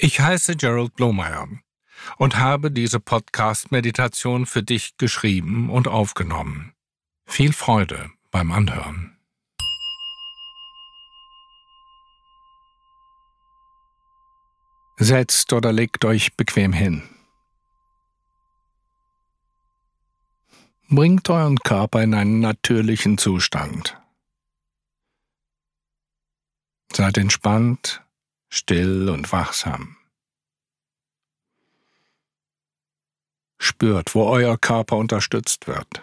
[0.00, 1.48] Ich heiße Gerald Blomeyer
[2.18, 6.72] und habe diese Podcast-Meditation für dich geschrieben und aufgenommen.
[7.26, 9.18] Viel Freude beim Anhören.
[14.98, 17.02] Setzt oder legt euch bequem hin.
[20.88, 24.00] Bringt euren Körper in einen natürlichen Zustand.
[26.92, 28.02] Seid entspannt,
[28.48, 29.96] still und wachsam.
[33.58, 36.02] Spürt, wo euer Körper unterstützt wird.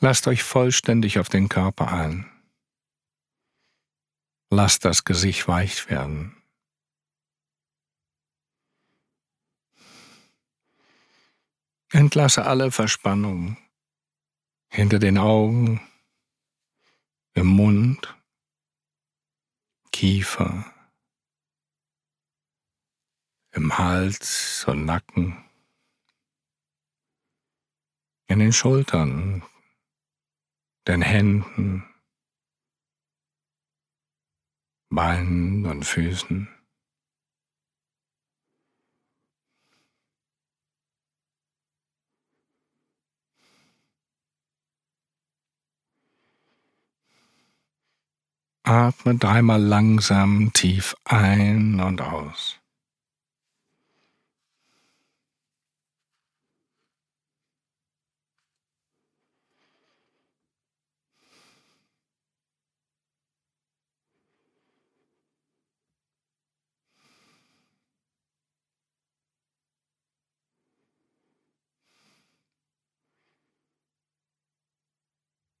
[0.00, 2.28] Lasst euch vollständig auf den Körper ein.
[4.50, 6.36] Lasst das Gesicht weich werden.
[11.90, 13.58] Entlasse alle Verspannungen
[14.72, 15.82] hinter den Augen,
[17.34, 18.16] im Mund,
[19.92, 20.64] Kiefer,
[23.50, 25.44] im Hals und Nacken,
[28.28, 29.42] in den Schultern,
[30.88, 31.84] den Händen,
[34.88, 36.48] Beinen und Füßen.
[48.64, 52.58] Atme dreimal langsam tief ein und aus.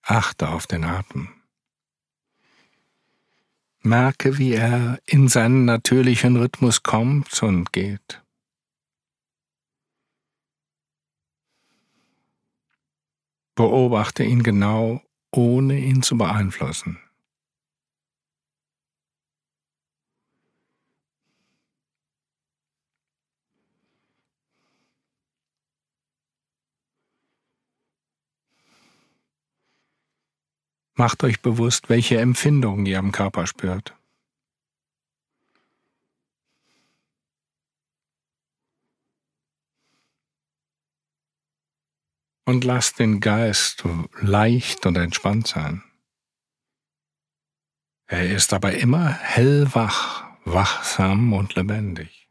[0.04, 1.41] Achte auf den Atem.
[3.84, 8.22] Merke, wie er in seinen natürlichen Rhythmus kommt und geht.
[13.54, 16.98] Beobachte ihn genau, ohne ihn zu beeinflussen.
[30.94, 33.94] Macht euch bewusst, welche Empfindungen ihr am Körper spürt.
[42.44, 43.84] Und lasst den Geist
[44.20, 45.82] leicht und entspannt sein.
[48.06, 52.21] Er ist aber immer hellwach, wachsam und lebendig.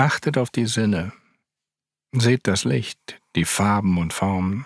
[0.00, 1.12] Achtet auf die Sinne.
[2.12, 4.64] Seht das Licht, die Farben und Formen.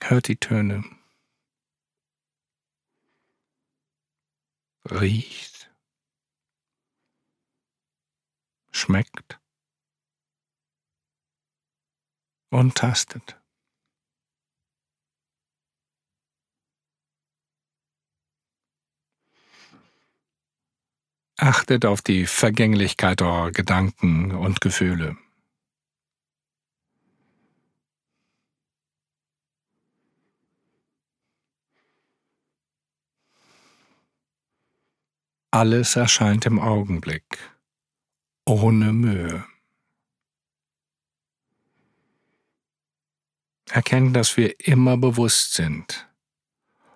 [0.00, 0.84] Hört die Töne.
[4.88, 5.68] Riecht.
[8.70, 9.40] Schmeckt.
[12.50, 13.36] Und tastet.
[21.46, 25.16] Achtet auf die Vergänglichkeit eurer Gedanken und Gefühle.
[35.52, 37.38] Alles erscheint im Augenblick,
[38.44, 39.46] ohne Mühe.
[43.70, 46.08] Erkennt, dass wir immer bewusst sind,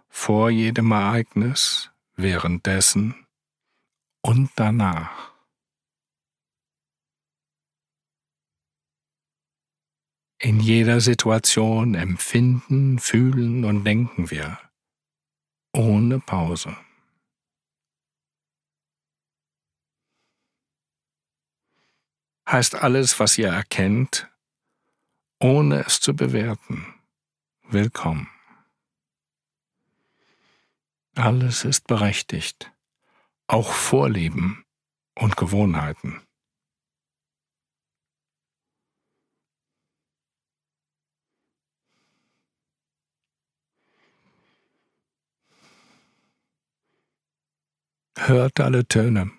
[0.09, 3.15] vor jedem Ereignis, währenddessen
[4.23, 5.31] und danach.
[10.39, 14.59] In jeder Situation empfinden, fühlen und denken wir,
[15.73, 16.77] ohne Pause.
[22.49, 24.29] Heißt alles, was ihr erkennt,
[25.41, 26.95] ohne es zu bewerten,
[27.69, 28.29] willkommen.
[31.15, 32.73] Alles ist berechtigt
[33.51, 34.65] auch Vorlieben
[35.17, 36.23] und Gewohnheiten.
[48.17, 49.33] Hört alle Töne,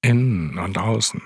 [0.00, 1.20] innen und außen.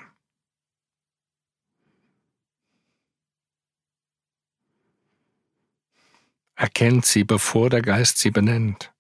[6.57, 8.96] Erkennt sie, bevor der Geist sie benennt.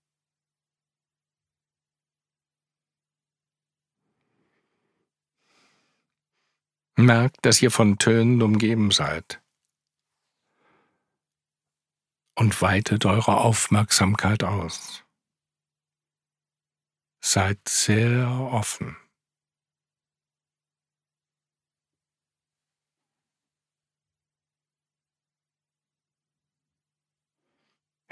[6.96, 9.40] Merkt, dass ihr von Tönen umgeben seid.
[12.34, 15.04] Und weitet eure Aufmerksamkeit aus.
[17.22, 18.96] Seid sehr offen.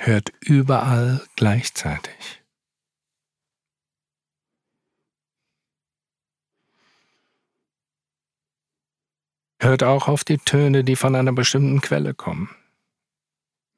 [0.06, 2.43] hört überall gleichzeitig.
[9.60, 12.54] Hört auch auf die Töne, die von einer bestimmten Quelle kommen.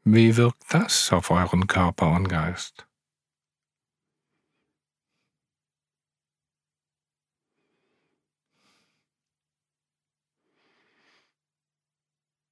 [0.05, 2.87] Wie wirkt das auf euren Körper und Geist?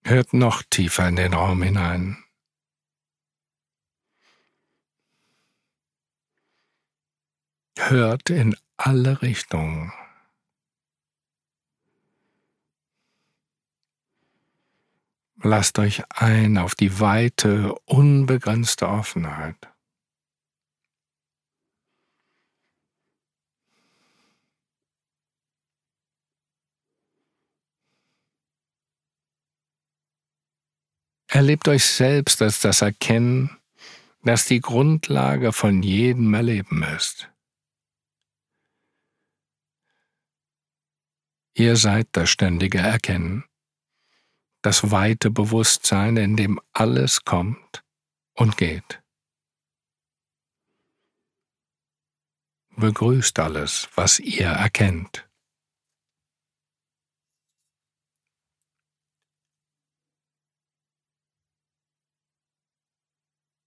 [0.06, 2.24] Hört noch tiefer in den Raum hinein.
[7.90, 9.92] hört in alle Richtungen.
[15.46, 19.58] Lasst euch ein auf die weite, unbegrenzte Offenheit.
[31.28, 33.58] Erlebt euch selbst als das Erkennen,
[34.22, 37.28] das die Grundlage von jedem Erleben ist.
[41.52, 43.44] Ihr seid das ständige Erkennen,
[44.64, 47.84] das weite Bewusstsein, in dem alles kommt
[48.32, 49.02] und geht.
[52.70, 55.28] Begrüßt alles, was ihr erkennt.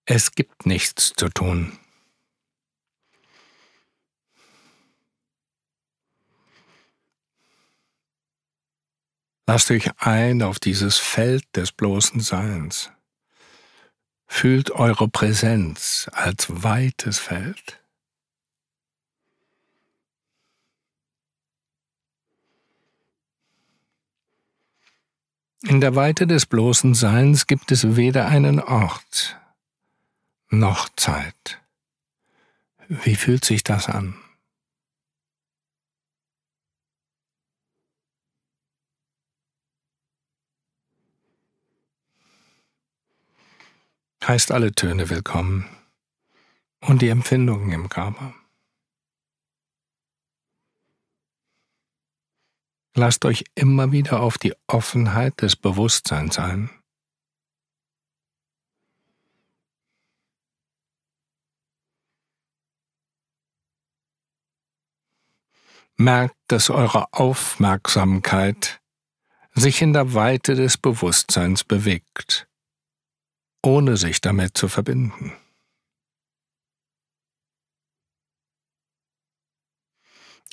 [0.05, 1.77] Es gibt nichts zu tun.
[9.49, 12.91] Lasst euch ein auf dieses Feld des bloßen Seins.
[14.27, 17.81] Fühlt eure Präsenz als weites Feld.
[25.61, 29.39] In der Weite des bloßen Seins gibt es weder einen Ort
[30.49, 31.61] noch Zeit.
[32.89, 34.15] Wie fühlt sich das an?
[44.27, 45.65] Heißt alle Töne willkommen
[46.81, 48.35] und die Empfindungen im Körper.
[52.93, 56.69] Lasst euch immer wieder auf die Offenheit des Bewusstseins ein.
[65.95, 68.81] Merkt, dass eure Aufmerksamkeit
[69.53, 72.46] sich in der Weite des Bewusstseins bewegt
[73.67, 75.33] ohne sich damit zu verbinden.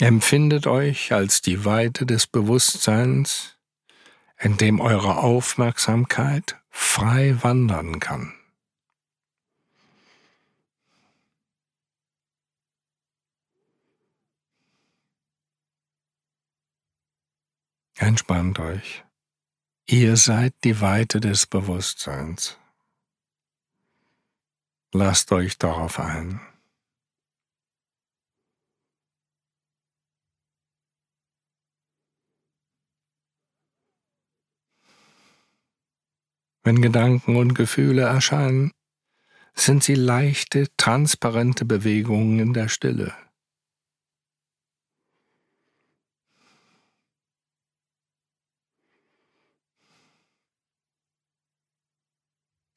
[0.00, 3.56] Empfindet euch als die Weite des Bewusstseins,
[4.40, 8.34] in dem eure Aufmerksamkeit frei wandern kann.
[17.96, 19.05] Entspannt euch.
[19.86, 22.58] Ihr seid die Weite des Bewusstseins.
[24.96, 26.41] Lasst euch darauf ein.
[36.63, 38.70] Wenn Gedanken und Gefühle erscheinen,
[39.55, 43.23] sind sie leichte, transparente Bewegungen in der Stille.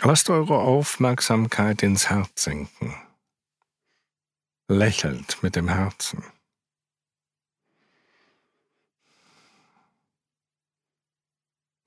[0.01, 2.93] Lasst eure Aufmerksamkeit ins Herz sinken.
[4.67, 6.23] Lächelt mit dem Herzen.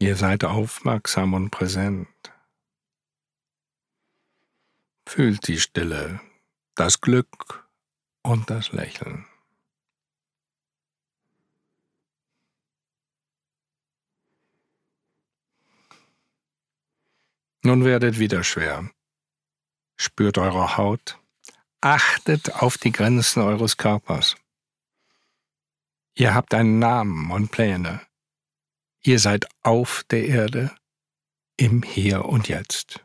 [0.00, 2.08] Ihr seid aufmerksam und präsent.
[5.06, 6.20] Fühlt die Stille,
[6.74, 7.68] das Glück
[8.22, 9.29] und das Lächeln.
[17.62, 18.90] Nun werdet wieder schwer.
[19.96, 21.18] Spürt eure Haut.
[21.82, 24.36] Achtet auf die Grenzen eures Körpers.
[26.14, 28.00] Ihr habt einen Namen und Pläne.
[29.02, 30.74] Ihr seid auf der Erde,
[31.56, 33.04] im Hier und Jetzt.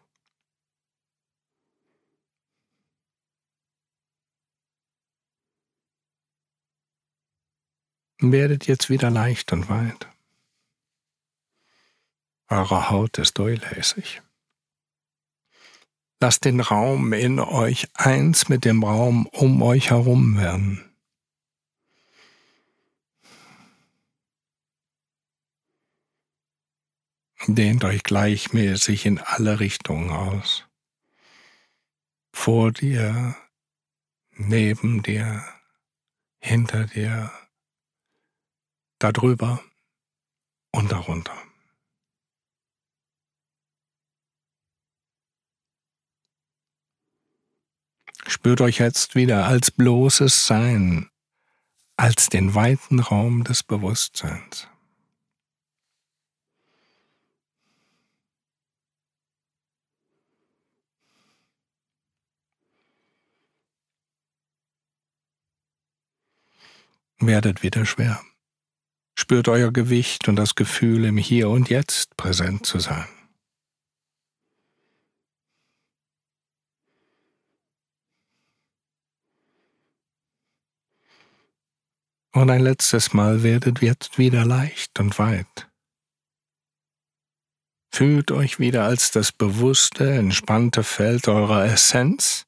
[8.20, 10.08] Werdet jetzt wieder leicht und weit.
[12.48, 14.22] Eure Haut ist durchlässig.
[16.26, 20.84] Lasst den Raum in euch eins mit dem Raum um euch herum werden.
[27.46, 30.66] Dehnt euch gleichmäßig in alle Richtungen aus.
[32.34, 33.36] Vor dir,
[34.32, 35.46] neben dir,
[36.40, 37.32] hinter dir,
[38.98, 39.62] darüber
[40.72, 41.38] und darunter.
[48.28, 51.10] Spürt euch jetzt wieder als bloßes Sein,
[51.96, 54.68] als den weiten Raum des Bewusstseins.
[67.20, 68.22] Werdet wieder schwer.
[69.16, 73.08] Spürt euer Gewicht und das Gefühl, im Hier und Jetzt präsent zu sein.
[82.36, 85.70] Und ein letztes Mal werdet jetzt wieder leicht und weit.
[87.94, 92.46] Fühlt euch wieder als das bewusste, entspannte Feld eurer Essenz,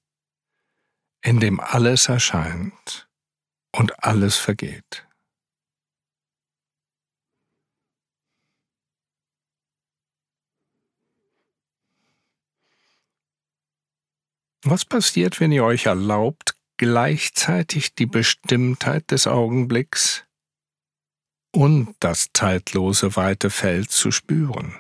[1.22, 3.08] in dem alles erscheint
[3.72, 5.08] und alles vergeht.
[14.66, 20.26] Was passiert, wenn ihr euch erlaubt, gleichzeitig die Bestimmtheit des Augenblicks
[21.52, 24.80] und das zeitlose weite Feld zu spüren.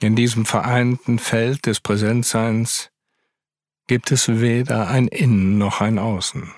[0.00, 2.90] In diesem vereinten Feld des Präsenzseins
[3.88, 6.52] gibt es weder ein Innen noch ein Außen.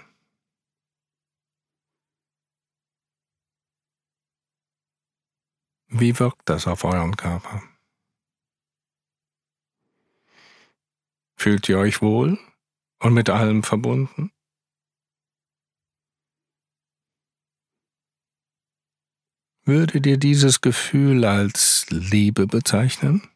[5.92, 7.62] Wie wirkt das auf euren Körper?
[11.36, 12.38] Fühlt ihr euch wohl
[13.00, 14.30] und mit allem verbunden?
[19.64, 23.28] Würdet ihr dieses Gefühl als Liebe bezeichnen?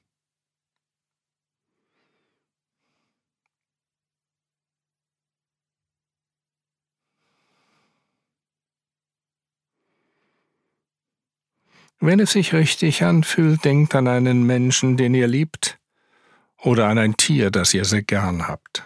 [12.06, 15.78] Wenn es sich richtig anfühlt, denkt an einen Menschen, den ihr liebt,
[16.58, 18.82] oder an ein Tier, das ihr sehr gern habt.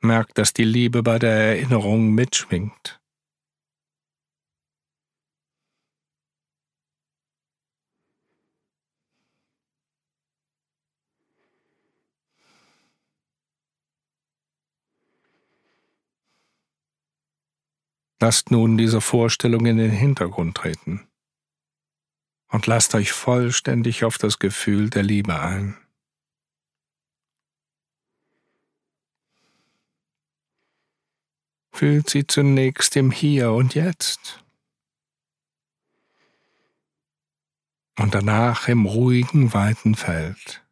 [0.00, 3.00] Merkt, dass die Liebe bei der Erinnerung mitschwingt.
[18.20, 21.08] Lasst nun diese Vorstellung in den Hintergrund treten
[22.48, 25.76] und lasst euch vollständig auf das Gefühl der Liebe ein.
[31.72, 34.44] Fühlt sie zunächst im Hier und Jetzt
[37.98, 40.67] und danach im ruhigen, weiten Feld.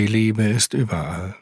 [0.00, 1.36] Die Liebe ist überall.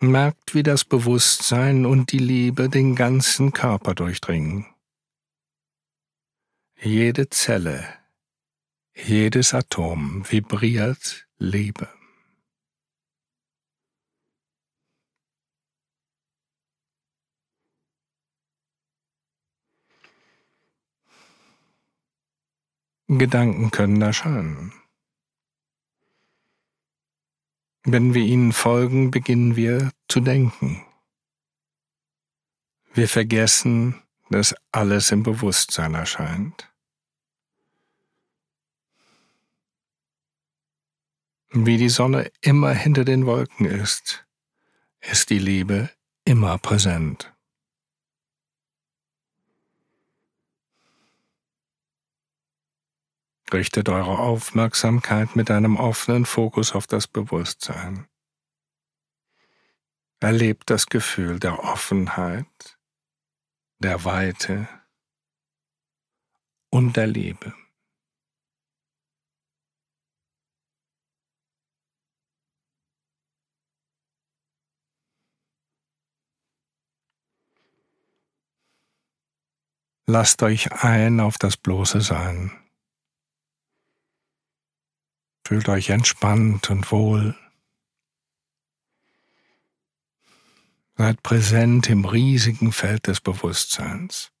[0.00, 4.66] Merkt, wie das Bewusstsein und die Liebe den ganzen Körper durchdringen.
[6.80, 7.86] Jede Zelle,
[8.96, 11.88] jedes Atom vibriert Liebe.
[23.18, 24.72] Gedanken können erscheinen.
[27.84, 30.84] Wenn wir ihnen folgen, beginnen wir zu denken.
[32.94, 36.72] Wir vergessen, dass alles im Bewusstsein erscheint.
[41.50, 44.24] Wie die Sonne immer hinter den Wolken ist,
[45.00, 45.90] ist die Liebe
[46.24, 47.31] immer präsent.
[53.52, 58.06] Richtet eure Aufmerksamkeit mit einem offenen Fokus auf das Bewusstsein.
[60.20, 62.78] Erlebt das Gefühl der Offenheit,
[63.78, 64.68] der Weite
[66.70, 67.52] und der Liebe.
[80.06, 82.61] Lasst euch ein auf das bloße Sein.
[85.52, 87.36] Fühlt euch entspannt und wohl.
[90.96, 94.32] Seid präsent im riesigen Feld des Bewusstseins.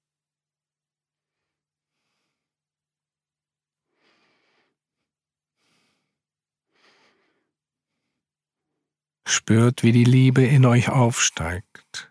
[9.26, 12.10] Spürt, wie die Liebe in euch aufsteigt.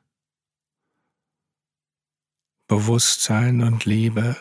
[2.68, 4.36] Bewusstsein und Liebe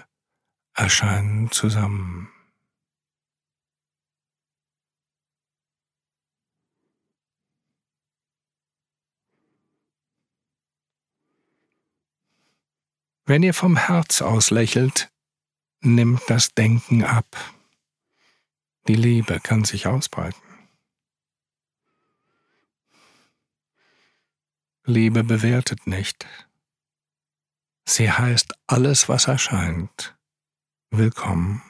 [0.75, 2.31] erscheinen zusammen.
[13.31, 15.09] Wenn ihr vom Herz aus lächelt,
[15.83, 17.37] nimmt das Denken ab.
[18.89, 20.43] Die Liebe kann sich ausbreiten.
[24.83, 26.27] Liebe bewertet nicht.
[27.85, 30.19] Sie heißt alles, was erscheint,
[30.91, 31.63] willkommen.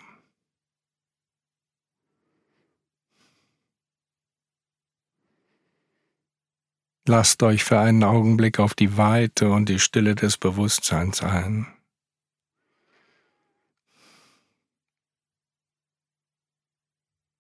[7.13, 11.67] Lasst euch für einen Augenblick auf die Weite und die Stille des Bewusstseins ein.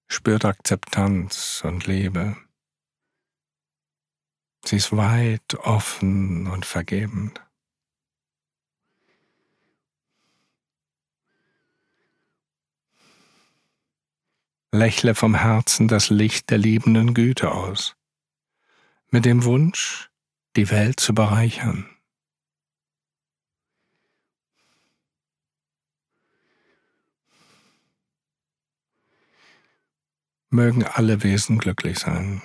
[0.08, 2.36] Spürt Akzeptanz und Liebe.
[4.64, 7.40] Sie ist weit, offen und vergebend.
[14.72, 17.94] Lächle vom Herzen das Licht der liebenden Güte aus,
[19.10, 20.10] mit dem Wunsch,
[20.56, 21.88] die Welt zu bereichern.
[30.52, 32.42] Mögen alle Wesen glücklich sein.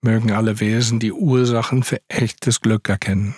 [0.00, 3.34] Mögen alle Wesen die Ursachen für echtes Glück erkennen.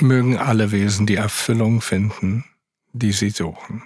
[0.00, 2.44] Mögen alle Wesen die Erfüllung finden,
[2.92, 3.82] die sie suchen.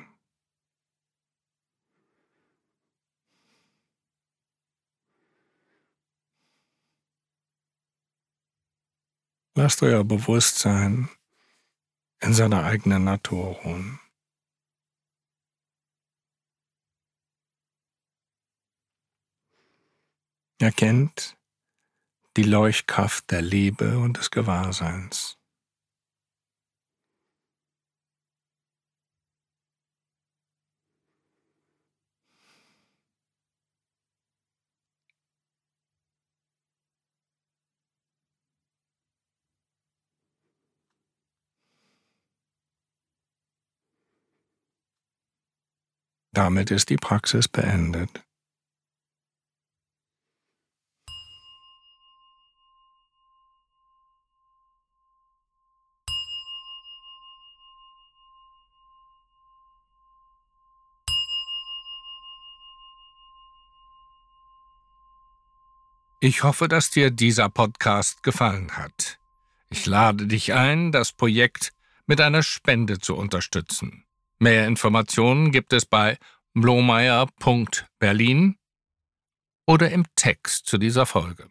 [9.54, 11.08] Lasst euer Bewusstsein
[12.20, 13.98] in seiner eigenen Natur ruhen.
[20.58, 21.38] Erkennt
[22.36, 25.35] die Leuchtkraft der Liebe und des Gewahrseins.
[46.36, 48.10] Damit ist die Praxis beendet.
[66.20, 69.18] Ich hoffe, dass dir dieser Podcast gefallen hat.
[69.70, 71.72] Ich lade dich ein, das Projekt
[72.04, 74.04] mit einer Spende zu unterstützen.
[74.38, 76.18] Mehr Informationen gibt es bei
[76.54, 78.56] blomeyer.berlin
[79.66, 81.48] oder im Text zu dieser Folge.